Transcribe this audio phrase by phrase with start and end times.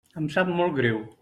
[0.21, 1.03] Em sap molt greu.